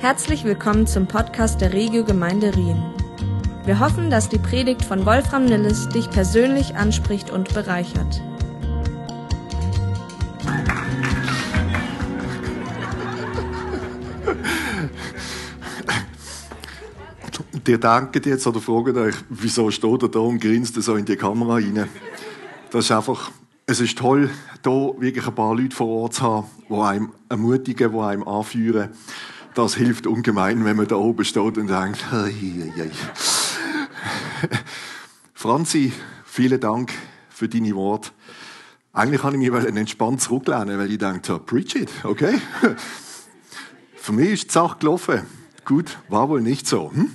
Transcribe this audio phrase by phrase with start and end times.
[0.00, 2.80] Herzlich willkommen zum Podcast der Regio Gemeinde Rien.
[3.64, 8.22] Wir hoffen, dass die Predigt von Wolfram Nilles dich persönlich anspricht und bereichert.
[17.66, 21.16] Dir danken jetzt oder fragen euch, wieso steht er da und grinst so in die
[21.16, 21.88] Kamera rein?
[22.70, 23.32] Das ist einfach,
[23.66, 24.30] es ist toll,
[24.62, 28.90] da wirklich ein paar Leute vor Ort zu haben, die einem ermutigen, die einem anführen.
[29.58, 31.98] Das hilft ungemein, wenn man da oben steht und denkt.
[35.34, 35.92] Franzi,
[36.24, 36.92] vielen Dank
[37.28, 38.10] für deine Worte.
[38.92, 42.40] Eigentlich kann ich mich entspannt zurücklehnen, weil ich dachte, preach it, okay?
[43.96, 45.22] Für mich ist die Sache gelaufen.
[45.64, 46.92] Gut, war wohl nicht so.
[46.92, 47.10] Hm?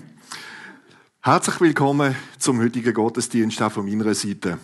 [1.21, 4.57] Herzlich willkommen zum heutigen Gottesdienst auch von meiner Seite.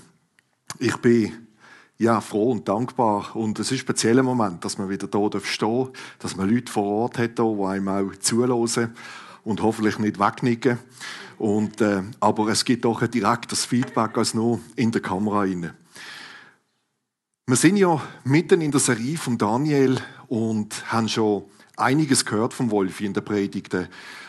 [0.79, 1.47] Ich bin
[1.99, 3.35] ja, froh und dankbar.
[3.35, 6.71] Und es ist ein spezieller Moment, dass man wieder hier stehen darf, dass man Leute
[6.71, 8.95] vor Ort hat, die einem auch zuhören
[9.43, 10.79] und hoffentlich nicht wegnicken.
[11.37, 15.73] Und, äh, aber es gibt auch ein direktes Feedback als nur in der Kamera rein.
[17.45, 21.43] Wir sind ja mitten in der Serie von Daniel und haben schon
[21.75, 23.87] einiges gehört vom Wolf in der Predigten,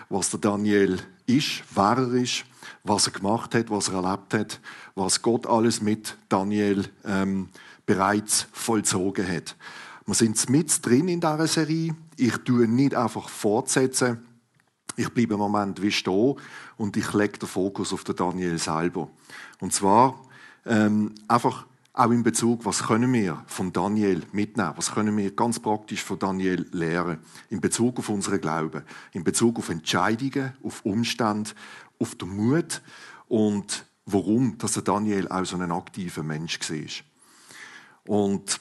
[0.09, 2.45] was der Daniel ist, wer er ist,
[2.91, 4.61] was er gemacht hat, was er erlebt hat,
[4.97, 7.49] was Gott alles mit Daniel ähm,
[7.87, 9.57] bereits vollzogen hat.
[10.07, 11.95] Wir sind mit drin in dieser Serie.
[12.17, 14.27] Ich tue nicht einfach fortsetzen.
[14.97, 16.35] Ich bleibe im Moment wie stehen
[16.79, 19.09] und ich lege den Fokus auf den Daniel selber.
[19.61, 20.21] Und zwar
[20.67, 21.67] ähm, einfach
[22.01, 24.73] auch in Bezug, was können wir von Daniel mitnehmen?
[24.77, 27.19] Was können wir ganz praktisch von Daniel lernen?
[27.51, 31.51] In Bezug auf unseren Glauben, in Bezug auf Entscheidungen, auf Umstände,
[31.99, 32.81] auf den Mut
[33.29, 37.05] und warum, dass der Daniel auch so ein aktiver Mensch war.
[38.07, 38.61] Und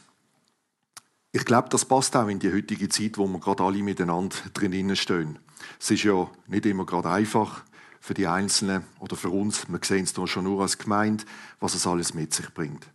[1.31, 4.97] ich glaube, das passt auch in die heutige Zeit, wo wir gerade alle miteinander drinnen
[4.97, 5.39] stehen.
[5.79, 7.63] Es ist ja nicht immer gerade einfach
[8.01, 9.69] für die Einzelnen oder für uns.
[9.69, 11.23] Wir sehen es hier schon nur als Gemeinde,
[11.61, 12.89] was es alles mit sich bringt.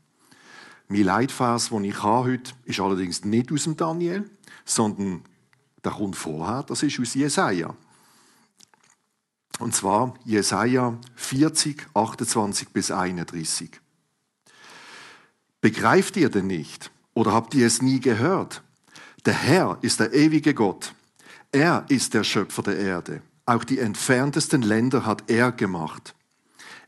[0.94, 4.31] Mein Leitvers, den ich habe heute, ist allerdings nicht aus dem Daniel,
[4.65, 5.25] sondern
[5.82, 7.75] der kommt vorher, das ist aus Jesaja.
[9.59, 13.81] Und zwar Jesaja 40, 28 bis 31.
[15.60, 16.93] Begreift ihr denn nicht?
[17.12, 18.62] Oder habt ihr es nie gehört?
[19.27, 20.94] Der Herr ist der ewige Gott.
[21.50, 23.21] Er ist der Schöpfer der Erde.
[23.47, 26.15] Auch die entferntesten Länder hat er gemacht.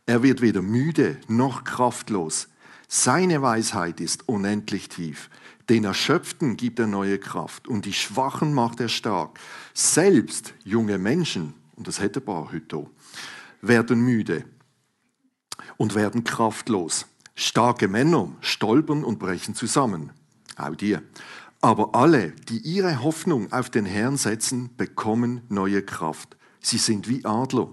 [0.07, 2.47] Er wird weder müde noch kraftlos.
[2.89, 5.29] Seine Weisheit ist unendlich tief.
[5.69, 9.41] Den Erschöpften gibt er neue Kraft und die Schwachen macht er stark.
[9.75, 12.87] Selbst junge Menschen und das hätte heute
[13.61, 14.45] werden müde
[15.77, 17.07] und werden kraftlos.
[17.35, 20.13] Starke Männer stolpern und brechen zusammen.
[20.57, 21.03] Auch dir.
[21.61, 26.37] Aber alle, die ihre Hoffnung auf den Herrn setzen, bekommen neue Kraft.
[26.61, 27.69] Sie sind wie Adler,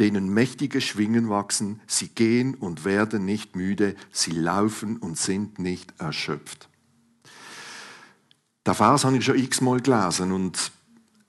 [0.00, 1.80] denen mächtige Schwingen wachsen.
[1.86, 3.96] Sie gehen und werden nicht müde.
[4.12, 6.68] Sie laufen und sind nicht erschöpft.
[8.64, 10.72] Der Vers habe ich schon x-mal gelesen und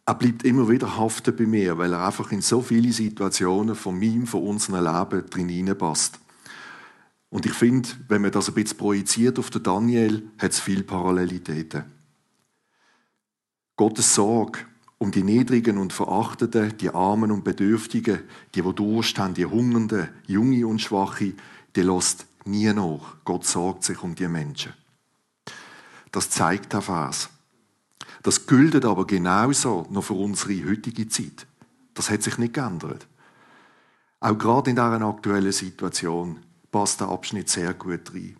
[0.05, 3.97] er bleibt immer wieder haften bei mir, weil er einfach in so viele Situationen von
[3.97, 6.19] meinem, von unserem Leben drin passt.
[7.29, 10.83] Und ich finde, wenn man das ein bisschen projiziert auf den Daniel, hat es viele
[10.83, 11.85] Parallelitäten.
[13.75, 14.65] Gottes Sorge
[14.99, 18.19] um die Niedrigen und Verachteten, die Armen und Bedürftigen,
[18.53, 21.33] die, die Durst haben, die Hungernden, Junge und Schwache,
[21.75, 23.15] die lässt nie nach.
[23.23, 24.73] Gott sorgt sich um die Menschen.
[26.11, 27.29] Das zeigt der Vers.
[28.23, 31.47] Das gilt aber genauso noch für unsere heutige Zeit.
[31.93, 33.07] Das hat sich nicht geändert.
[34.19, 36.39] Auch gerade in dieser aktuellen Situation
[36.71, 38.35] passt der Abschnitt sehr gut rein.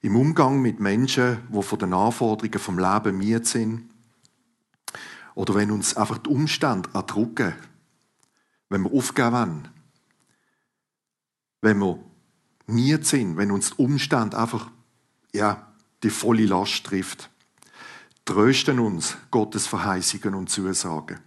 [0.00, 3.88] Im Umgang mit Menschen, die von den Anforderungen vom Leben miet sind,
[5.38, 7.54] oder wenn uns einfach die Umstände erdrücken,
[8.70, 9.68] wenn wir aufgeben wollen,
[11.60, 12.00] wenn wir
[12.66, 14.68] miet sind, wenn uns die Umstände einfach
[15.32, 15.68] ja,
[16.02, 17.30] die volle Last trifft,
[18.24, 21.20] trösten uns Gottes Verheißungen und Zusagen.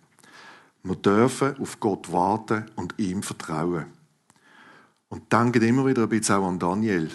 [0.84, 3.86] Wir dürfen auf Gott warten und ihm vertrauen.
[5.08, 7.10] Und denken immer wieder ein bisschen auch an Daniel,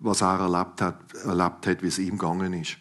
[0.00, 2.76] was er erlebt hat, erlebt hat wie es ihm gegangen ist.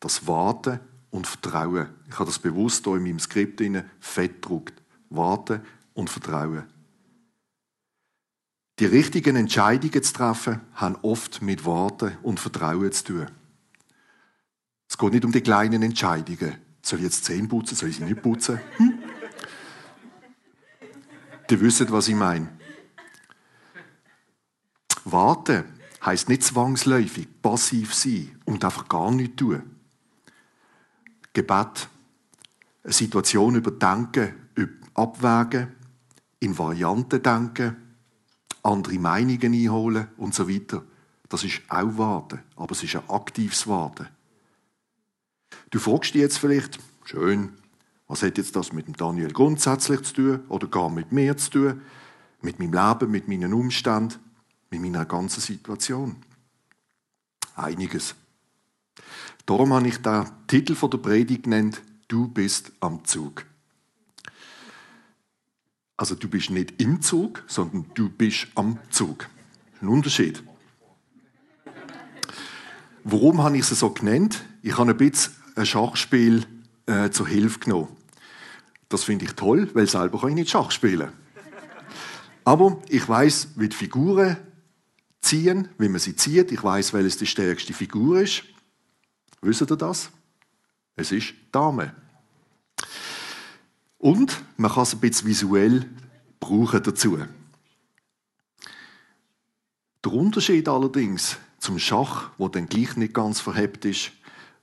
[0.00, 0.80] Das Warten
[1.14, 1.90] und Vertrauen.
[2.08, 3.62] Ich habe das bewusst hier in meinem Skript
[4.00, 4.82] fett gedruckt.
[5.10, 5.60] Warten
[5.94, 6.64] und Vertrauen.
[8.80, 13.26] Die richtigen Entscheidungen zu treffen, haben oft mit Warten und Vertrauen zu tun.
[14.88, 16.56] Es geht nicht um die kleinen Entscheidungen.
[16.82, 17.76] Soll ich jetzt Zähne putzen?
[17.76, 18.58] Soll ich sie nicht putzen?
[18.78, 18.98] Hm?
[21.48, 22.48] Die wissen, was ich meine.
[25.04, 25.62] Warten
[26.04, 29.73] heißt nicht zwangsläufig passiv sein und einfach gar nichts tun.
[31.34, 31.88] Gebet,
[32.82, 34.34] eine Situation überdenken,
[34.94, 35.74] abwägen,
[36.40, 37.76] in Varianten denken,
[38.62, 40.82] andere Meinungen einholen und so weiter.
[41.28, 44.08] Das ist auch Warten, aber es ist ein aktives Warten.
[45.70, 47.52] Du fragst dich jetzt vielleicht, schön,
[48.06, 51.82] was hat jetzt das mit Daniel grundsätzlich zu tun oder gar mit mir zu tun,
[52.42, 54.18] mit meinem Leben, mit meinen Umständen,
[54.70, 56.16] mit meiner ganzen Situation?
[57.56, 58.14] Einiges.
[59.46, 63.44] Darum habe ich den Titel der Predigt genannt, Du bist am Zug.
[65.96, 69.28] Also du bist nicht im Zug, sondern du bist am Zug.
[69.80, 70.42] Ein Unterschied.
[73.04, 74.44] Warum habe ich es so genannt?
[74.62, 76.46] Ich habe ein bisschen ein Schachspiel
[76.86, 77.88] äh, zur Hilfe genommen.
[78.88, 81.12] Das finde ich toll, weil selber kann ich nicht Schach spielen.
[82.44, 84.36] Aber ich weiß, wie die Figuren
[85.20, 86.52] ziehen, wie man sie zieht.
[86.52, 88.44] Ich weiß, welches die stärkste Figur ist.
[89.44, 90.10] Wisst ihr das?
[90.96, 91.94] Es ist Dame.
[93.98, 95.90] Und man kann es ein bisschen visuell
[96.40, 97.18] brauchen dazu.
[100.02, 104.12] Der Unterschied allerdings zum Schach, wo dann gleich nicht ganz verhebt ist,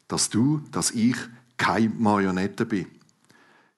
[0.07, 1.15] dass du, dass ich
[1.57, 2.87] keine Marionette bin.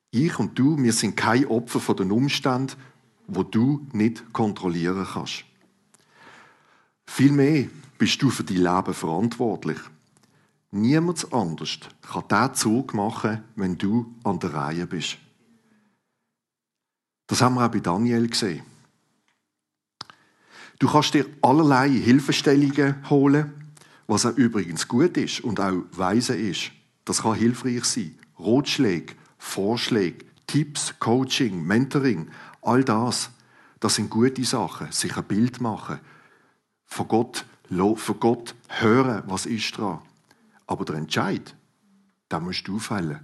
[0.09, 2.77] Ich und du, wir sind kein Opfer von den Umständen,
[3.27, 5.43] wo du nicht kontrollieren kannst.
[7.05, 7.67] Vielmehr
[7.97, 9.79] bist du für dein Leben verantwortlich.
[10.75, 15.19] Niemand anders kann diesen Zug machen, wenn du an der Reihe bist.
[17.27, 18.63] Das haben wir auch bei Daniel gesehen.
[20.79, 23.53] Du kannst dir allerlei Hilfestellungen holen,
[24.07, 26.71] was auch übrigens gut ist und auch weise ist.
[27.05, 28.17] Das kann hilfreich sein.
[28.39, 32.31] Ratschläge, Vorschläge, Tipps, Coaching, Mentoring,
[32.63, 33.29] all das,
[33.79, 34.91] das sind gute Sachen.
[34.91, 35.99] Sich ein Bild machen,
[36.85, 39.99] von Gott, von Gott hören, was ist dran.
[40.67, 41.55] Aber der Entscheid,
[42.29, 43.19] da musst du fällen.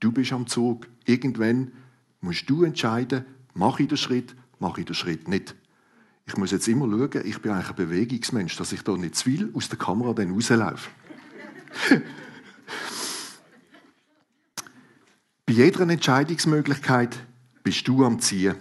[0.00, 0.88] Du bist am Zug.
[1.04, 1.72] Irgendwann
[2.20, 3.24] musst du entscheiden,
[3.54, 5.54] mache ich den Schritt, mache ich den Schritt nicht.
[6.26, 9.24] Ich muss jetzt immer schauen, ich bin eigentlich ein Bewegungsmensch, dass ich da nicht zu
[9.24, 10.90] viel aus der Kamera dann rauslaufe.
[15.46, 17.18] Bei jeder Entscheidungsmöglichkeit
[17.64, 18.54] bist du am Ziehen.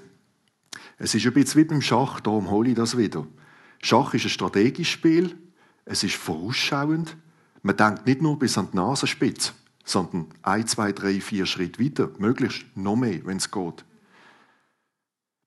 [0.97, 3.27] Es ist ein bisschen wie beim Schach, darum hole ich das wieder.
[3.81, 5.37] Schach ist ein strategisches Spiel,
[5.85, 7.15] es ist vorausschauend.
[7.61, 9.53] Man denkt nicht nur bis an die Nasenspitze,
[9.83, 13.85] sondern ein, zwei, drei, vier Schritte weiter, möglichst noch mehr, wenn es geht.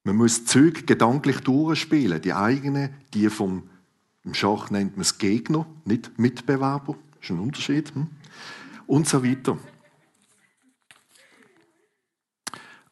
[0.05, 3.69] Man muss Züge gedanklich durchspielen, die eigenen, die vom
[4.25, 8.09] im Schach nennt man es Gegner, nicht Mitbewerber, das ist ein Unterschied, hm?
[8.87, 9.59] und so weiter.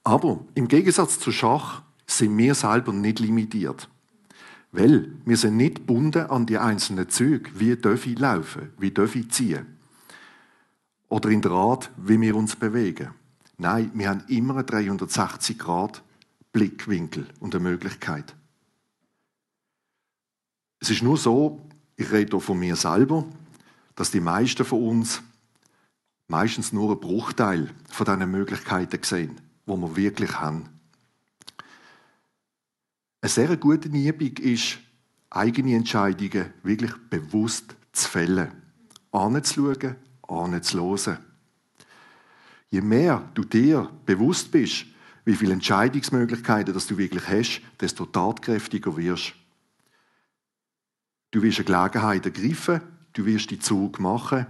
[0.02, 3.88] Aber im Gegensatz zu Schach sind wir selber nicht limitiert.
[4.72, 7.50] Weil wir sind nicht gebunden an die einzelnen Züge.
[7.55, 8.70] Wie darf ich laufen?
[8.78, 9.67] Wie darf ich ziehen?
[11.08, 13.11] Oder in der Art, wie wir uns bewegen.
[13.58, 16.02] Nein, wir haben immer einen 360 Grad
[16.52, 18.34] Blickwinkel und eine Möglichkeit.
[20.81, 21.61] Es ist nur so,
[21.96, 23.26] ich rede hier von mir selber,
[23.94, 25.22] dass die meisten von uns
[26.26, 29.37] meistens nur einen Bruchteil von diesen Möglichkeiten sehen,
[29.67, 30.69] wo wir wirklich haben.
[33.22, 34.78] Eine sehr gute Übung ist,
[35.28, 38.50] eigene Entscheidungen wirklich bewusst zu fällen.
[39.12, 39.96] Anzuschauen,
[40.26, 41.19] anzuhören.
[42.70, 44.87] Je mehr du dir bewusst bist,
[45.24, 49.34] wie viele Entscheidungsmöglichkeiten dass du wirklich hast, desto tatkräftiger wirst.
[51.31, 52.81] Du wirst eine Gelegenheit ergreifen,
[53.12, 54.46] du wirst die Zug machen.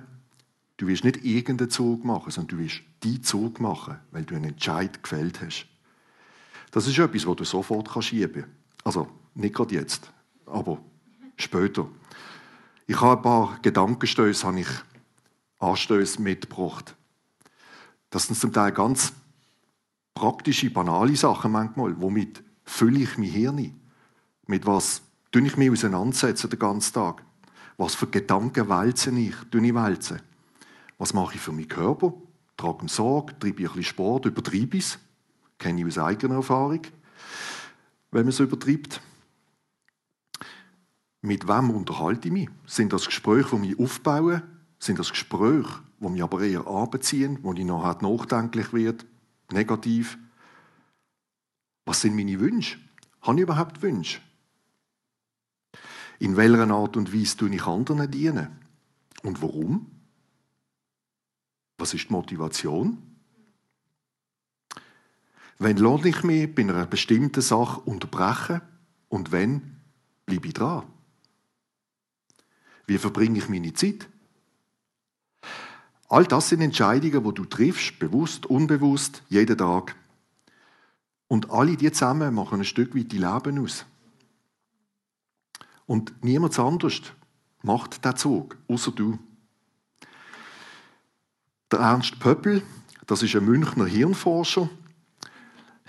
[0.77, 4.53] Du wirst nicht irgendeinen Zug machen, sondern du wirst die Zug machen, weil du einen
[4.53, 5.67] Entscheid gefällt hast.
[6.71, 8.60] Das ist etwas, was du sofort schieben kannst.
[8.85, 10.13] Also nicht gerade jetzt,
[10.47, 10.79] aber
[11.37, 11.89] später.
[12.87, 14.69] Ich habe ein paar Gedankenstöße, habe ich
[15.59, 16.97] Anstöße mitgebracht.
[18.11, 19.13] Das sind zum Teil ganz
[20.15, 22.01] praktische, banale Sachen manchmal.
[22.01, 23.81] Womit fülle ich mein Hirn?
[24.47, 27.23] Mit was tue ich mich auseinandersetzen den ganzen Tag?
[27.77, 29.35] Was für Gedanken wälze ich?
[29.51, 29.73] Tue?
[30.99, 32.13] Was mache ich für meinen Körper?
[32.57, 33.39] Trage ich Sorge?
[33.39, 34.27] Treibe ich ein bisschen Sport?
[34.27, 34.99] Übertreibe ich es?
[35.59, 36.83] Kenne ich aus eigener Erfahrung
[38.11, 39.01] wenn man es übertreibt.
[41.23, 42.49] Mit wem unterhalte ich mich?
[42.67, 44.43] Sind das Gespräche, die mich aufbauen?
[44.79, 49.05] Sind das Gespräche, die mich aber eher anbeziehen, wo ich nachher nachdenklich werde,
[49.53, 50.19] negativ?
[51.85, 52.79] Was sind meine Wünsche?
[53.23, 54.21] Habe ich überhaupt Wünsche?
[56.19, 58.49] In welcher Art und Weise tue ich anderen dienen?
[59.23, 59.91] Und warum?
[61.79, 63.10] Was ist die Motivation?
[65.63, 68.63] Wenn lasse ich mich bei einer bestimmten Sache unterbrechen
[69.11, 69.77] und wenn,
[70.25, 70.85] bleibe ich dran?
[72.87, 74.09] Wie verbringe ich meine Zeit?
[76.09, 79.97] All das sind Entscheidungen, wo du triffst, bewusst, unbewusst, jeden Tag.
[81.29, 83.85] Und alle die zusammen machen ein Stück weit die Leben aus.
[85.85, 87.03] Und niemand anders
[87.61, 89.19] macht den Zug, außer du.
[91.71, 92.63] Der Ernst Pöppel,
[93.07, 94.71] das ist ein Münchner Hirnforscher,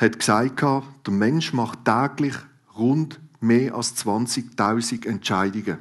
[0.02, 2.36] hat gesagt, der Mensch macht täglich
[2.78, 5.78] rund mehr als 20.000 Entscheidungen.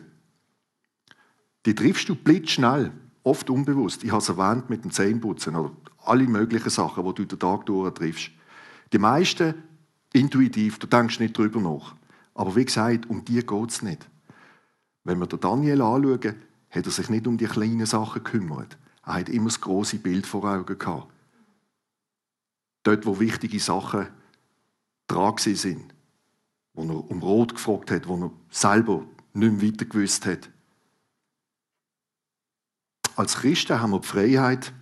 [1.66, 4.02] Die triffst du blitzschnell, oft unbewusst.
[4.04, 5.72] Ich habe es erwähnt mit dem Zähneputzen oder
[6.04, 8.30] alle möglichen Sachen, die du den Tag durch triffst.
[8.92, 9.54] Die meisten
[10.12, 11.94] intuitiv, du denkst nicht drüber nach.
[12.34, 14.08] Aber wie gesagt, um die geht es nicht.
[15.04, 16.34] Wenn wir den Daniel anschauen,
[16.70, 18.78] hat er sich nicht um die kleinen Sachen gekümmert.
[19.04, 21.12] Er hat immer das große Bild vor Augen gehabt.
[22.82, 24.08] Dort, wo wichtige Sachen
[25.06, 25.94] dran sind,
[26.72, 30.50] wo er um Rot gefragt hat, wo er selber nicht mehr weiter gewusst hat.
[33.16, 34.72] Als Christen haben wir die Freiheit,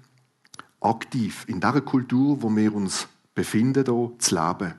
[0.81, 3.85] aktiv in dieser Kultur, wo wir uns befinden,
[4.19, 4.75] zu leben.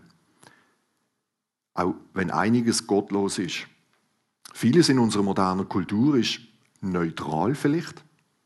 [1.73, 3.67] Auch wenn einiges gottlos ist.
[4.53, 6.39] Vieles in unserer modernen Kultur ist
[6.81, 8.03] neutral vielleicht.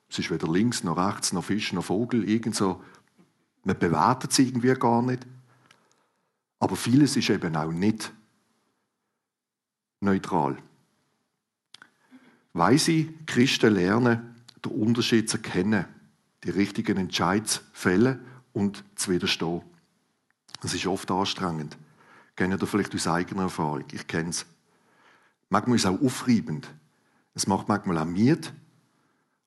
[0.10, 2.28] Es ist weder links noch rechts noch Fisch noch Vogel.
[2.30, 2.84] Irgend so.
[3.64, 5.26] Man bewertet es irgendwie gar nicht.
[6.60, 8.14] Aber vieles ist eben auch nicht
[10.00, 10.58] neutral.
[12.54, 15.86] Weise Christen lernen, den Unterschied zu erkennen,
[16.44, 18.20] die richtigen Entscheidungen zu fällen
[18.54, 19.62] und zu widerstehen.
[20.62, 21.78] Das ist oft anstrengend.
[22.36, 23.84] Kennt ihr vielleicht aus eigener Erfahrung?
[23.92, 24.46] Ich kenne es.
[25.50, 26.70] Manchmal ist es auch aufreibend.
[27.36, 28.54] Es macht manchmal auch Miet.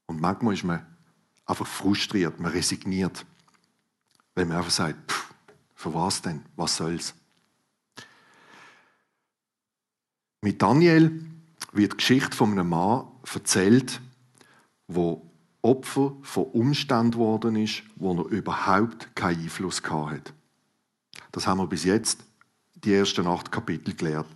[0.07, 0.85] Und manchmal ist man
[1.47, 3.25] einfach frustriert, man resigniert.
[4.37, 5.35] Wenn man einfach sagt, pff,
[5.75, 6.45] für was denn?
[6.55, 7.15] Was soll's?
[10.43, 11.25] Mit Daniel
[11.73, 14.01] wird die Geschichte von einem Mann erzählt,
[14.87, 15.29] wo
[15.63, 20.33] Opfer von Umständen geworden ist, wo er überhaupt keinen Einfluss hat.
[21.33, 22.23] Das haben wir bis jetzt
[22.75, 24.29] die ersten acht Kapitel gelernt.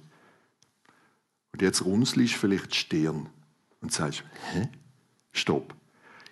[1.52, 3.28] Und jetzt runzelst vielleicht die Stirn
[3.80, 4.69] und sagst, hä?
[5.33, 5.75] Stopp.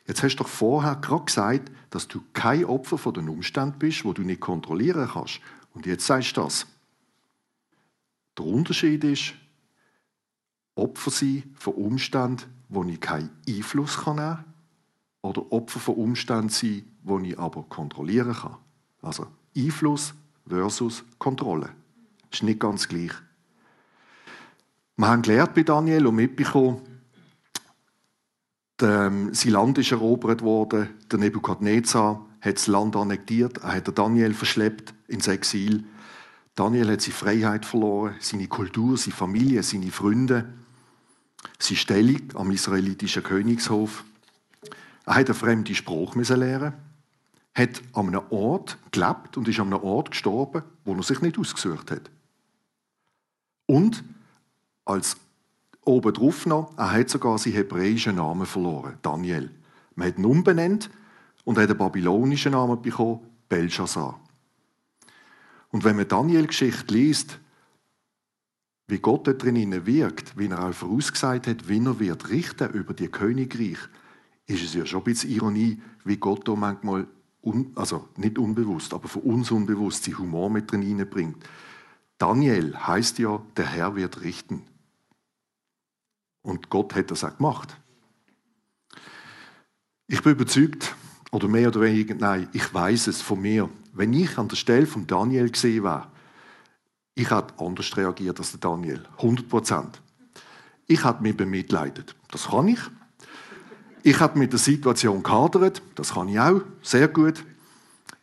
[0.08, 4.06] Jetzt hast du doch vorher gerade gesagt, dass du kein Opfer von den Umständen bist,
[4.06, 5.40] wo du nicht kontrollieren kannst.
[5.74, 6.66] Und jetzt sagst du das.
[8.38, 9.34] Der Unterschied ist,
[10.74, 14.44] Opfer sein von Umständen, wo ich keinen Einfluss nehmen kann,
[15.20, 18.56] oder Opfer von Umständen sein, wo ich aber kontrollieren kann.
[19.02, 20.14] Also Einfluss
[20.46, 21.68] versus Kontrolle.
[22.30, 23.12] Das ist nicht ganz gleich.
[24.96, 26.80] Wir haben gelernt bei Daniel und mitbekommen,
[28.82, 34.35] ähm, sein Land ist erobert worden, der Nebukadnezar hat das Land annektiert, er hat Daniel
[34.35, 35.85] verschleppt ins Exil.
[36.54, 40.47] Daniel hat seine Freiheit verloren, seine Kultur, seine Familie, seine Freunde
[41.58, 44.04] seine Stellung am israelitischen Königshof.
[45.06, 46.75] Er hat eine fremde Sprache lernen,
[47.54, 51.38] hat an einem Ort gelebt und ist an einem Ort gestorben, wo er sich nicht
[51.38, 52.11] ausgesucht hat.
[53.66, 54.04] Und
[54.85, 55.16] als
[55.88, 59.50] obendrauf noch, er hat sogar seinen hebräischen Namen verloren, Daniel.
[59.95, 60.90] Man hat ihn umbenannt
[61.45, 64.21] und hat einen babylonischen Namen bekommen, Belshazzar.
[65.71, 67.40] Und wenn man Daniel-Geschichte liest,
[68.87, 72.95] wie Gott da drinnen wirkt, wie er auch vorausgesagt hat, wie er wird richten über
[72.95, 73.78] die Königreich,
[74.47, 77.07] ist es ja schon ein bisschen Ironie, wie Gott da manchmal,
[77.42, 81.45] un, also nicht unbewusst, aber für uns unbewusst, sein Humor mit drin bringt.
[82.16, 84.62] Daniel heißt ja, der Herr wird richten.
[86.49, 87.76] Und Gott hat das auch gemacht.
[90.07, 90.97] Ich bin überzeugt,
[91.31, 93.69] oder mehr oder weniger, nein, ich weiß es von mir.
[93.93, 96.07] Wenn ich an der Stelle von Daniel gesehen wäre,
[97.14, 99.05] ich habe anders reagiert als der Daniel.
[99.19, 100.00] 100 Prozent.
[100.87, 102.17] Ich habe mich bemitleidet.
[102.31, 102.81] Das kann ich.
[104.02, 105.83] Ich habe mit der Situation gehadert.
[105.97, 106.62] Das kann ich auch.
[106.81, 107.45] Sehr gut.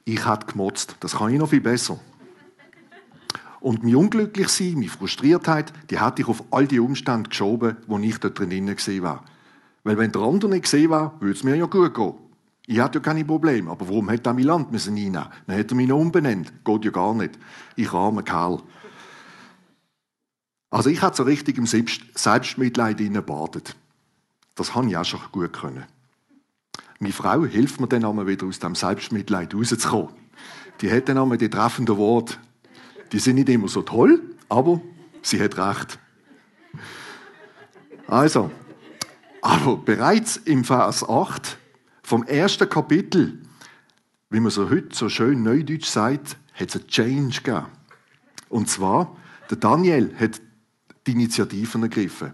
[0.03, 0.96] Ich habe gemotzt.
[1.00, 2.00] Das kann ich noch viel besser.
[3.65, 8.19] Und mein Unglücklichsein, meine Frustriertheit, die hätte ich auf all die Umstände geschoben, wo ich
[8.19, 9.25] dort drinnen gesehen war.
[9.84, 12.13] Weil wenn der andere nicht gesehen war, würde es mir ja gut gehen.
[12.67, 13.72] Ich hatte ja keine Probleme.
[13.72, 15.25] Aber warum hätte er mein Land müssen einnehmen?
[15.48, 16.53] Dann hätte er mich noch umbenannt.
[16.63, 17.39] Geht ja gar nicht.
[17.75, 18.62] Ich armer Kerl.
[20.69, 23.75] Also ich hatte so richtig im Selbstmitleid badet.
[24.53, 25.86] Das habe ich auch schon gut können.
[27.00, 30.10] Meine Frau hilft mir dann einmal wieder aus dem Selbstmitleid rauszukommen.
[30.81, 32.36] Die hat dann einmal die treffenden Worte.
[33.12, 34.81] Die sind nicht immer so toll, aber
[35.21, 36.00] sie hat recht.
[38.07, 38.51] Also,
[39.41, 41.57] aber bereits im Vers 8
[42.03, 43.41] vom ersten Kapitel,
[44.29, 47.67] wie man so heute so schön neudeutsch sagt, hat es einen Change gegeben.
[48.50, 49.15] Und zwar,
[49.50, 50.41] der Daniel hat
[51.07, 52.33] die Initiativen ergriffen.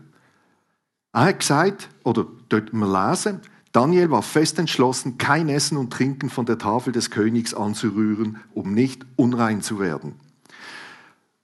[1.13, 6.30] Er hat gesagt, oder dort wir lesen, Daniel war fest entschlossen, kein Essen und Trinken
[6.30, 10.16] von der Tafel des Königs anzurühren, um nicht unrein zu werden.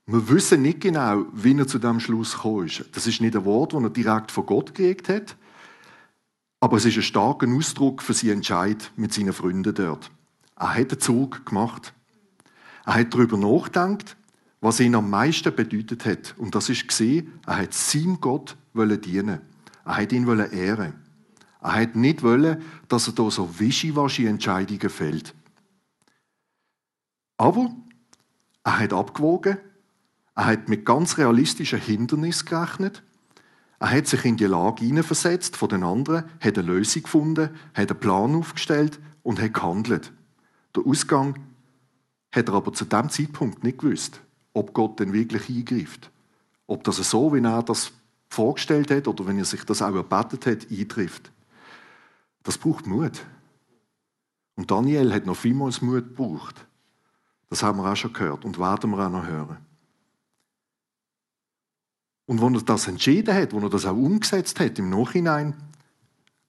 [0.09, 2.85] Wir wissen nicht genau, wie er zu dem Schluss gekommen ist.
[2.93, 5.35] Das ist nicht ein Wort, das er direkt von Gott gekriegt hat,
[6.61, 10.09] aber es ist ein starker Ausdruck für seinen Entscheid mit seinen Freunden dort.
[10.55, 11.93] Er hat den Zug gemacht.
[12.85, 14.15] Er hat darüber nachgedacht,
[14.61, 16.35] was ihn am meisten bedeutet hat.
[16.37, 19.41] Und das ist gesehen, er hat seinem Gott dienen.
[19.83, 20.93] Er hat ihn ehren.
[21.61, 25.35] Er hat nicht wollen, dass er da so wischiwaschi Entscheidungen fällt.
[27.35, 27.75] Aber
[28.63, 29.57] er hat abgewogen,
[30.37, 33.01] er hat mit ganz realistischen Hindernissen gerechnet,
[33.79, 37.89] er hat sich in die Lage hineinversetzt von den anderen, hat eine Lösung gefunden, hat
[37.89, 40.13] einen Plan aufgestellt und hat gehandelt.
[40.75, 41.39] Der Ausgang
[42.31, 44.21] hat er aber zu dem Zeitpunkt nicht gewusst,
[44.53, 46.11] ob Gott denn wirklich eingreift.
[46.67, 47.91] Ob das so, wie er das
[48.29, 51.31] vorgestellt hat oder wenn er sich das auch erbetet hat, eintrifft.
[52.43, 53.25] Das braucht Mut.
[54.55, 56.67] Und Daniel hat noch vielmals Mut gebraucht.
[57.49, 59.66] Das haben wir auch schon gehört und werden wir auch noch hören.
[62.27, 65.55] Und wenn er das entschieden hat, wo er das auch umgesetzt hat im Nachhinein,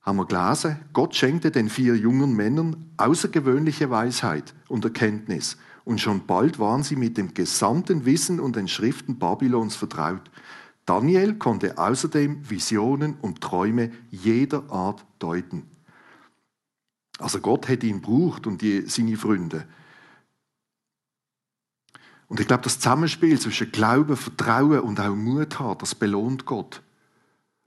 [0.02, 5.56] haben wir gelesen, Gott schenkte den vier jungen Männern außergewöhnliche Weisheit und Erkenntnis.
[5.84, 10.30] Und schon bald waren sie mit dem gesamten Wissen und den Schriften Babylons vertraut.
[10.84, 15.64] Daniel konnte außerdem Visionen und Träume jeder Art deuten.
[17.18, 19.66] Also Gott hat ihn gebraucht und die, seine Freunde.
[22.28, 26.82] Und ich glaube, das Zusammenspiel zwischen Glauben, Vertrauen und auch Mut haben, das belohnt Gott.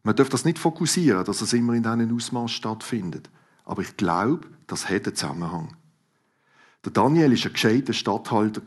[0.03, 3.29] Man darf das nicht fokussieren, dass es immer in einem Ausmaß stattfindet.
[3.65, 5.75] Aber ich glaube, das hat einen Zusammenhang.
[6.85, 8.61] Der Daniel ist ein gescheiter Statthalter.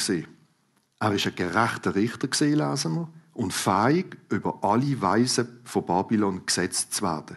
[1.00, 6.94] Er ist ein gerechter Richter, lesen wir, und fähig, über alle Weisen von Babylon gesetzt
[6.94, 7.36] zu werden.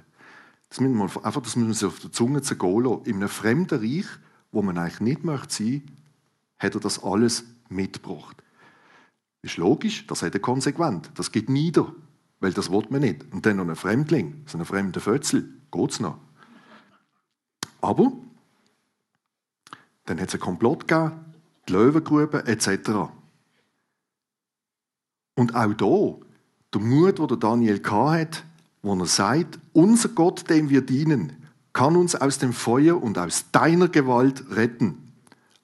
[0.70, 3.06] Das müssen wir, einfach, das müssen wir sich auf der Zunge zergehen lassen.
[3.06, 4.06] In einem fremden Reich,
[4.52, 5.84] wo man eigentlich nicht möchte sein,
[6.60, 8.44] hat er das alles mitgebracht.
[9.48, 11.10] Ist logisch, das hat er konsequent.
[11.16, 11.96] Das geht nieder,
[12.42, 13.32] weil das will man nicht.
[13.32, 15.54] Und dann noch ein Fremdling, so ein fremder Fötzel,
[15.90, 16.18] es noch.
[17.80, 18.12] Aber
[20.04, 21.14] dann hat es einen Komplott gegeben,
[21.66, 23.10] die Löwengrube etc.
[25.36, 26.20] Und auch hier,
[26.74, 28.44] der Mut, den Daniel hatte,
[28.82, 31.38] wo er sagt, unser Gott, dem wir dienen,
[31.72, 35.14] kann uns aus dem Feuer und aus deiner Gewalt retten.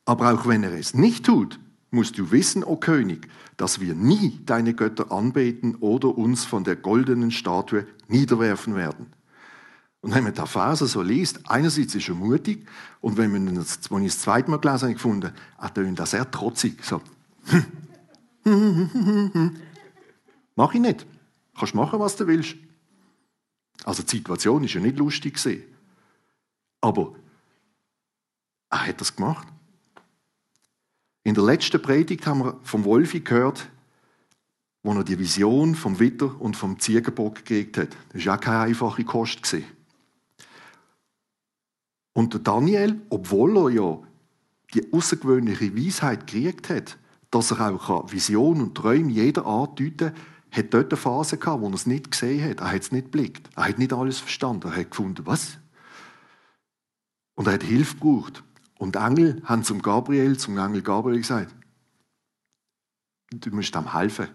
[0.06, 1.60] Aber auch wenn er es nicht tut,
[1.94, 3.28] musst du wissen, o oh König,
[3.58, 9.14] dass wir nie deine Götter anbeten oder uns von der goldenen Statue niederwerfen werden.
[10.02, 12.68] Und wenn man da Verse so liest, einerseits ist er mutig,
[13.00, 16.12] und wenn man das, wenn ich das zweite Mal gelesen habe, gefunden, er tönt das
[16.12, 16.84] sehr trotzig.
[16.84, 17.02] So.
[20.56, 21.06] Mach ich nicht.
[21.58, 22.56] Kannst machen, was du willst.
[23.86, 25.64] Also die Situation ist ja nicht lustig gesehen.
[26.82, 27.16] Aber
[28.70, 29.48] er hat das gemacht.
[31.24, 33.70] In der letzten Predigt haben wir vom Wolfi gehört,
[34.84, 37.90] wo er die Vision vom Witter und vom Ziegenbock gekriegt hat.
[38.12, 39.56] Das war auch keine einfache Kost.
[42.14, 44.00] Und der Daniel, obwohl er ja
[44.74, 46.98] die außergewöhnliche Weisheit gekriegt hat,
[47.32, 50.16] dass er auch Vision und Träume jeder Art deuten kann,
[50.52, 52.60] hat dort eine Phase gehabt, wo er es nicht gesehen hat.
[52.60, 53.50] Er hat es nicht geblickt.
[53.56, 54.68] Er hat nicht alles verstanden.
[54.68, 55.58] Er hat gefunden, was?
[57.36, 58.44] Und er hat Hilfe gebraucht.
[58.84, 61.56] Und die Engel haben zum Gabriel, zum Engel Gabriel gesagt,
[63.32, 64.28] du musst ihm helfen.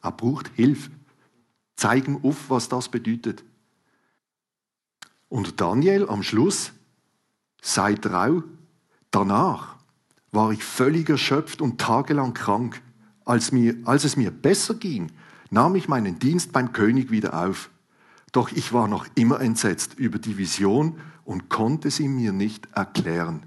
[0.00, 0.92] Er braucht Hilfe.
[1.74, 3.42] Zeig ihm auf, was das bedeutet.
[5.28, 6.70] Und Daniel am Schluss
[7.60, 8.44] sagt auch,
[9.10, 9.74] danach
[10.30, 12.80] war ich völlig erschöpft und tagelang krank.
[13.24, 15.10] Als, mir, als es mir besser ging,
[15.50, 17.68] nahm ich meinen Dienst beim König wieder auf.
[18.32, 23.44] Doch ich war noch immer entsetzt über die Vision und konnte sie mir nicht erklären.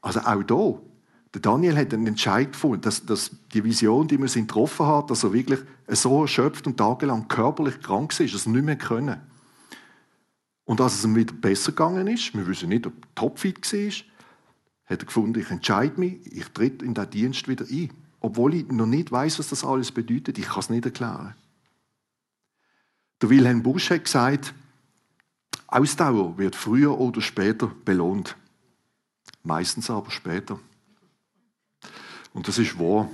[0.00, 0.80] Also auch da,
[1.34, 5.10] der Daniel hat einen Entscheid gefunden, dass, dass die Vision, die man sich getroffen hat,
[5.10, 9.20] dass er wirklich so erschöpft und tagelang körperlich krank ist, dass er nicht mehr können.
[10.64, 13.90] Und als es ihm wieder besser gegangen ist, wir wissen nicht, ob er topfit war,
[14.86, 17.90] hat er gefunden, ich entscheide mich, ich tritt in den Dienst wieder ein
[18.24, 20.38] obwohl ich noch nicht weiß, was das alles bedeutet.
[20.38, 21.34] Ich kann es nicht erklären.
[23.24, 24.52] Der Wilhelm Busch hat gesagt,
[25.66, 28.36] Ausdauer wird früher oder später belohnt.
[29.42, 30.60] Meistens aber später.
[32.34, 33.08] Und das ist wahr.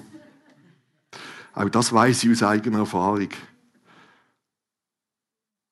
[1.54, 3.28] Auch das weiß ich aus eigener Erfahrung.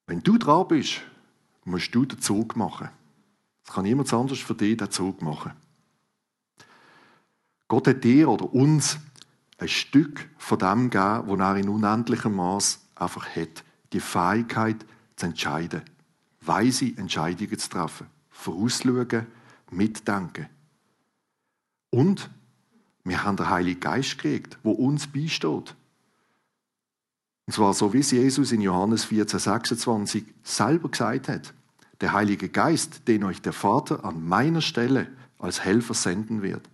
[0.06, 1.00] Wenn du dran bist,
[1.64, 2.90] musst du den Zug machen.
[3.64, 5.50] Das kann niemand anders für dich den Zug machen.
[7.66, 8.98] Gott hat dir oder uns
[9.56, 13.64] ein Stück von dem geben, was er in unendlichem Maß einfach hat.
[13.92, 14.84] Die Fähigkeit
[15.16, 15.82] zu entscheiden.
[16.40, 19.26] weise Entscheidungen zu treffen, vorausschauen,
[19.70, 20.48] mitdenken.
[21.90, 22.30] Und
[23.04, 25.74] wir haben den Heiligen Geist gekriegt, wo uns beisteht.
[27.46, 31.54] Und zwar so, wie es Jesus in Johannes 14, 26 selber gesagt hat.
[32.00, 36.68] Der Heilige Geist, den euch der Vater an meiner Stelle als Helfer senden wird.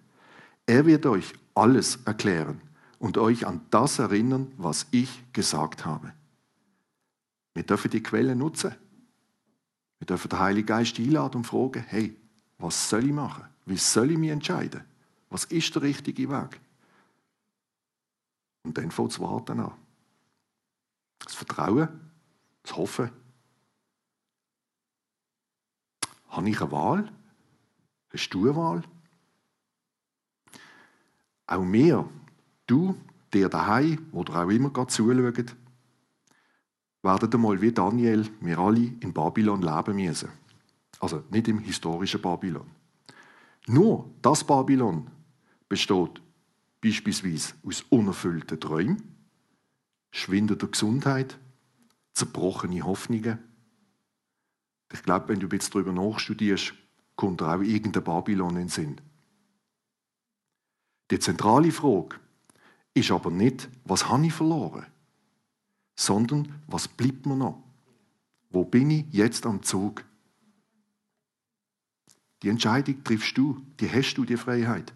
[0.67, 2.61] Er wird euch alles erklären
[2.99, 6.13] und euch an das erinnern, was ich gesagt habe.
[7.55, 8.75] Wir dürfen die Quelle nutzen.
[9.99, 12.17] Wir dürfen den Heiligen Geist einladen und fragen, hey,
[12.59, 13.45] was soll ich machen?
[13.65, 14.85] Wie soll ich mich entscheiden?
[15.31, 16.61] Was ist der richtige Weg?
[18.65, 19.73] Und dann fängt das Warten an.
[21.21, 21.89] Das Vertrauen,
[22.63, 23.11] das Hoffen.
[26.29, 27.13] Habe ich eine Wahl?
[28.13, 28.83] Hast du eine Wahl?
[31.47, 32.09] Auch wir,
[32.67, 32.97] du,
[33.33, 35.55] der daheim oder auch immer gerade zuschaut,
[37.05, 40.31] werden einmal wie Daniel, wir alle in Babylon leben müssen.
[41.01, 42.67] Also nicht im historischen Babylon.
[43.67, 45.11] Nur das Babylon
[45.69, 46.21] besteht
[46.81, 49.03] beispielsweise aus unerfüllten Träumen,
[50.11, 51.39] schwindender Gesundheit,
[52.15, 53.39] zerbrochene Hoffnungen.
[54.93, 56.75] Ich glaube, wenn du jetzt darüber nachstudierst,
[57.17, 59.01] kommt dir auch irgendein Babylon in den Sinn.
[61.11, 62.17] Die zentrale Frage
[62.95, 64.87] ist aber nicht, was habe ich verloren,
[66.05, 67.63] sondern was bleibt mir noch?
[68.51, 70.05] Wo bin ich jetzt am Zug?
[72.43, 74.93] Die Entscheidung triffst du, die hast du, die Freiheit.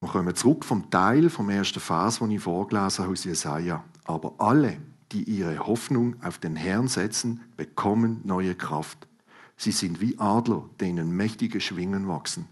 [0.00, 3.84] Wir kommen zurück vom Teil vom ersten Vers, den ich vorgelesen habe aus Jesaja.
[4.04, 4.80] Aber alle,
[5.10, 9.08] die ihre Hoffnung auf den Herrn setzen, bekommen neue Kraft.
[9.56, 12.46] Sie sind wie Adler, denen mächtige Schwingen wachsen.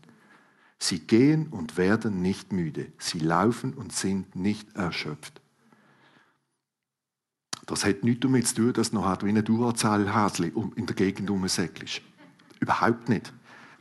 [0.79, 2.93] Sie gehen und werden nicht müde.
[2.99, 5.41] Sie laufen und sind nicht erschöpft.
[7.67, 11.31] Das hat nichts damit zu tun, dass du noch wie ein Duracell-Häschen in der Gegend
[11.31, 12.01] rumsäckelst.
[12.61, 13.33] Überhaupt nicht.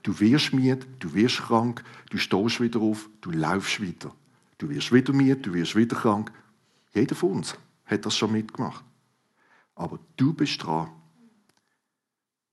[0.01, 4.15] Du wirst müde, du wirst krank, du stehst wieder auf, du laufst wieder.
[4.57, 6.31] Du wirst wieder müde, du wirst wieder krank.
[6.93, 7.55] Jeder von uns
[7.85, 8.83] hat das schon mitgemacht.
[9.75, 10.89] Aber du bist dran.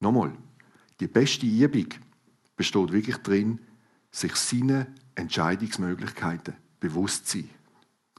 [0.00, 0.32] Nochmal,
[1.00, 1.86] die beste Übung
[2.56, 3.60] besteht wirklich darin,
[4.12, 7.50] sich seine Entscheidungsmöglichkeiten bewusst sein.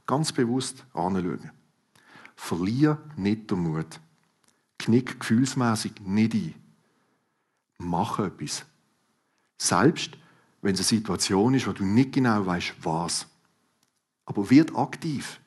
[0.06, 1.50] Ganz bewusst anschauen.
[2.36, 4.00] Verlier nicht den Mut.
[4.78, 6.54] Knick gefühlsmäßig nicht ein.
[7.78, 8.66] Mach etwas.
[9.56, 10.18] Selbst
[10.60, 13.26] wenn es eine Situation ist, wo du nicht genau weißt, was.
[14.26, 15.40] Aber wird aktiv.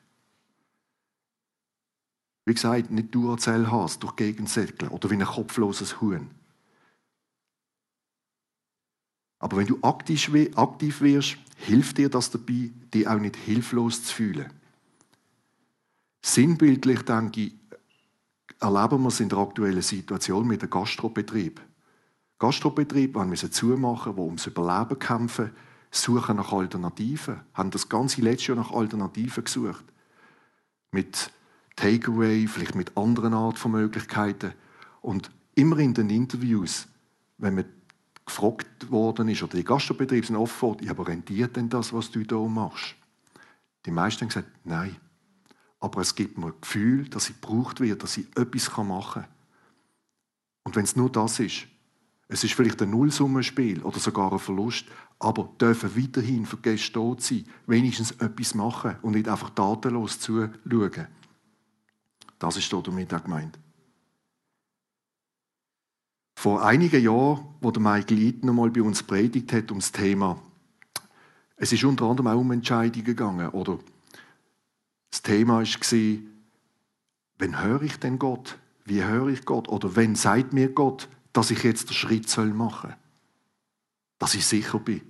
[2.46, 6.30] Wie gesagt, nicht du erzähl hast durch Gegensätteln oder wie ein kopfloses Huhn.
[9.38, 14.52] Aber wenn du aktiv wirst, hilft dir das dabei, dich auch nicht hilflos zu fühlen.
[16.22, 17.54] Sinnbildlich, denke ich,
[18.60, 21.60] erleben wir es in der aktuellen Situation mit dem Gastrobetrieb.
[22.38, 25.50] Gastrobetriebe müssen zumachen, die ums Überleben kämpfen,
[25.90, 29.84] suchen nach Alternativen, haben das ganze letzte Jahr nach Alternativen gesucht.
[30.90, 31.30] Mit
[31.76, 34.52] Takeaway, vielleicht mit anderen Art von Möglichkeiten.
[35.00, 36.88] Und immer in den Interviews,
[37.38, 37.64] wenn man
[38.28, 42.20] gefragt worden ist, oder die Gastrobetriebe sind offen, ja, aber rentiert denn das, was du
[42.20, 42.94] hier machst?
[43.86, 44.96] Die meisten haben gesagt, nein.
[45.80, 49.30] Aber es gibt mir ein Gefühl, dass ich gebraucht wird, dass ich etwas machen kann.
[50.64, 51.66] Und wenn es nur das ist,
[52.28, 54.86] es ist vielleicht ein Nullsummenspiel oder sogar ein Verlust,
[55.18, 61.06] aber dürfen weiterhin für Gäste dort sein, wenigstens etwas machen und nicht einfach tatenlos zuschauen.
[62.38, 63.58] Das ist damit auch gemeint.
[66.38, 70.40] Vor einigen Jahren, wo der Michael Eaton einmal bei uns predigt hat um das Thema,
[71.56, 73.80] es ist unter anderem auch um Entscheidungen gegangen, oder
[75.10, 76.18] das Thema war,
[77.38, 78.56] wenn höre ich denn Gott?
[78.84, 79.66] Wie höre ich Gott?
[79.66, 82.96] Oder wenn sagt mir Gott, dass ich jetzt den Schritt machen soll?
[84.20, 85.00] Dass ich sicher bin.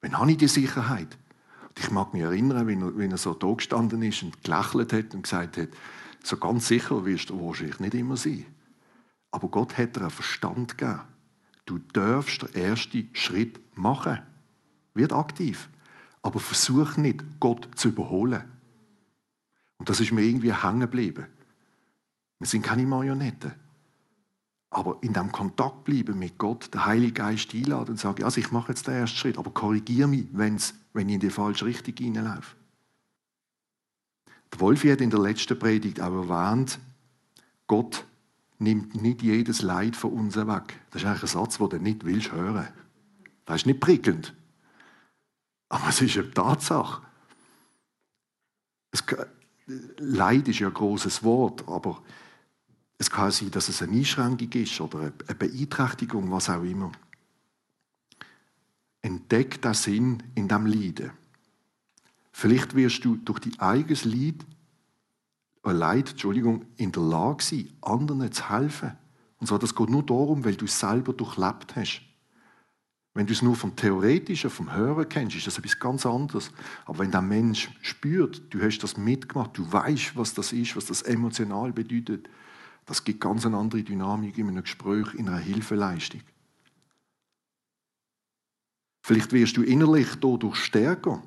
[0.00, 1.16] Wenn habe ich die Sicherheit?
[1.68, 4.92] Und ich mag mich erinnern, wenn er, wenn er so da gestanden ist und gelächelt
[4.94, 5.68] hat und gesagt hat,
[6.24, 8.46] so ganz sicher wirst du wahrscheinlich nicht immer sein.
[9.30, 11.00] Aber Gott hat dir einen Verstand gegeben.
[11.66, 14.20] Du darfst den ersten Schritt machen.
[14.94, 15.68] Wird aktiv.
[16.22, 18.42] Aber versuch nicht, Gott zu überholen.
[19.78, 21.26] Und das ist mir irgendwie hängen geblieben.
[22.38, 23.52] Wir sind keine Marionetten.
[24.70, 28.52] Aber in dem Kontakt bleiben mit Gott, den Heiligen Geist einladen und sagen, also ich
[28.52, 31.94] mache jetzt den ersten Schritt, aber korrigiere mich, wenn's, wenn ich in die falsche Richtung
[31.96, 32.56] hineinlaufe.
[34.52, 36.78] Der Wolfi hat in der letzten Predigt auch erwähnt,
[37.66, 38.04] Gott
[38.60, 40.80] nimmt nicht jedes Leid von uns weg.
[40.90, 42.68] Das ist eigentlich ein Satz, den du nicht willst hören.
[43.44, 44.34] Das ist nicht prickelnd.
[45.68, 47.02] Aber es ist eine Tatsache.
[48.92, 49.04] Es,
[49.98, 52.02] Leid ist ja ein großes Wort, aber
[53.00, 56.92] Es kann sein, dass es eine Einschränkung ist oder eine Beeinträchtigung, was auch immer.
[59.00, 61.10] Entdeck den Sinn in dem Leiden.
[62.30, 64.44] Vielleicht wirst du durch dein eigenes Leid,
[65.64, 68.96] Leid Entschuldigung, in der Lage sein, anderen zu helfen.
[69.38, 72.02] Und zwar, das geht nur darum, weil du es selber durchlebt hast.
[73.12, 76.52] Wenn du es nur vom Theoretischen, vom Hören kennst, ist das etwas ganz anderes.
[76.84, 80.86] Aber wenn der Mensch spürt, du hast das mitgemacht, du weißt, was das ist, was
[80.86, 82.28] das emotional bedeutet,
[82.86, 86.22] das gibt ganz eine andere Dynamik in einem Gespräch, in einer Hilfeleistung.
[89.02, 91.22] Vielleicht wirst du innerlich dadurch stärker.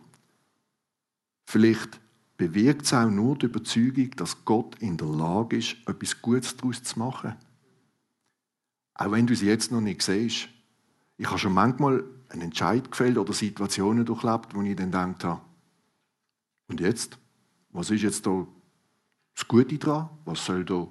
[1.45, 1.99] Vielleicht
[2.37, 6.83] bewirkt es auch nur die Überzeugung, dass Gott in der Lage ist, etwas Gutes daraus
[6.83, 7.35] zu machen.
[8.95, 10.49] Auch wenn du es jetzt noch nicht siehst.
[11.17, 15.41] Ich habe schon manchmal einen Entscheid gefällt oder Situationen durchlebt, wo ich dann gedacht habe,
[16.67, 17.17] und jetzt?
[17.71, 18.47] Was ist jetzt da
[19.35, 20.09] das Gute dran?
[20.25, 20.87] Was soll da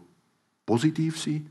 [0.67, 1.51] positiv sein?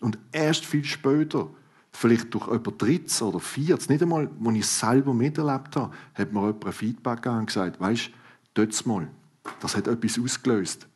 [0.00, 1.48] Und erst viel später,
[1.92, 6.32] vielleicht durch jemand Drittes oder Viertes, nicht einmal, wo ich es selber miterlebt habe, hat
[6.32, 8.12] mir jemand ein Feedback gegeben und gesagt, weißt du,
[8.54, 9.08] dort mal,
[9.60, 10.88] das hat etwas ausgelöst.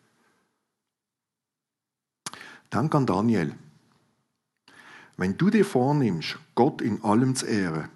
[2.70, 3.54] Dank an Daniel.
[5.16, 7.88] Wenn du dir vornimmst, Gott in allem zu ehren,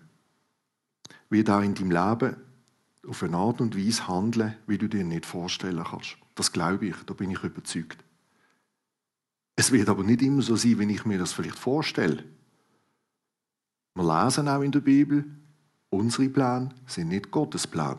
[1.31, 2.37] wird er in deinem Leben
[3.07, 6.17] auf eine Art und Weise handeln, wie du dir nicht vorstellen kannst.
[6.35, 8.03] Das glaube ich, da bin ich überzeugt.
[9.57, 12.25] Es wird aber nicht immer so sein, wie ich mir das vielleicht vorstelle.
[13.95, 15.25] Wir lesen auch in der Bibel,
[15.91, 17.99] unsere Pläne sind nicht Gottes Plan.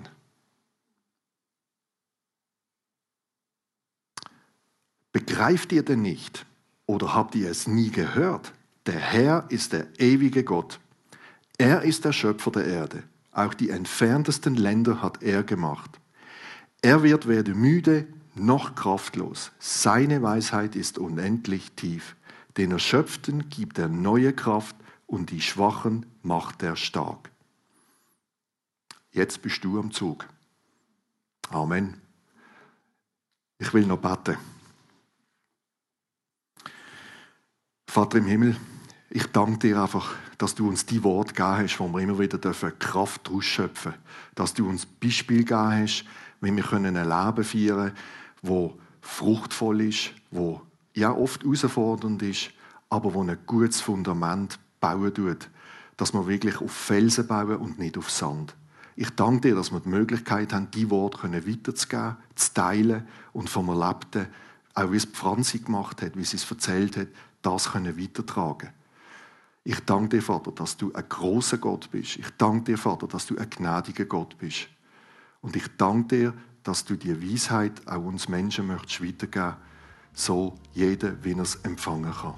[5.14, 6.46] Begreift ihr denn nicht
[6.86, 8.52] oder habt ihr es nie gehört?
[8.88, 10.80] Der Herr ist der ewige Gott.
[11.58, 13.04] Er ist der Schöpfer der Erde.
[13.32, 16.00] Auch die entferntesten Länder hat er gemacht.
[16.82, 19.52] Er wird weder müde noch kraftlos.
[19.60, 22.16] Seine Weisheit ist unendlich tief.
[22.58, 27.32] Den Erschöpften gibt er neue Kraft und die Schwachen macht er stark.
[29.12, 30.28] Jetzt bist du am Zug.
[31.50, 32.02] Amen.
[33.60, 34.38] Ich will noch beten.
[37.94, 38.56] Vater im Himmel,
[39.12, 42.40] ich danke dir einfach, dass du uns die Worte gegeben hast, wo wir immer wieder
[42.40, 44.04] Kraft ausschöpfen dürfen.
[44.34, 46.04] Dass du uns Beispiel gegeben hast,
[46.42, 47.98] wie wir ein Leben feiern können,
[48.42, 50.64] wo fruchtvoll ist, wo
[50.96, 52.50] ja oft herausfordernd ist,
[52.90, 55.48] aber wo ein gutes Fundament bauen tut.
[55.96, 58.56] Dass wir wirklich auf Felsen bauen und nicht auf Sand.
[58.96, 63.70] Ich danke dir, dass wir die Möglichkeit haben, die Worte weiterzugeben, zu teilen und vom
[63.70, 64.26] Erlebten,
[64.74, 67.10] auch wie es Franzi gemacht hat, wie sie es erzählt hat,
[67.44, 68.70] das können weitertragen
[69.64, 72.18] Ich danke dir, Vater, dass du ein großer Gott bist.
[72.18, 74.68] Ich danke dir, Vater, dass du ein gnädiger Gott bist.
[75.42, 79.58] Und ich danke dir, dass du die Weisheit auch uns Menschen möchtest weitergeben,
[80.14, 82.36] so jeder, wie er es empfangen kann.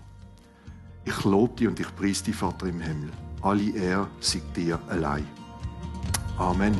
[1.06, 3.12] Ich lobe dich und ich preise dich, Vater im Himmel.
[3.42, 5.28] Alle Ehre sei dir allein.
[6.38, 6.76] Amen.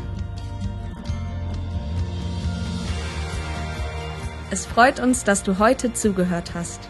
[4.50, 6.90] Es freut uns, dass du heute zugehört hast.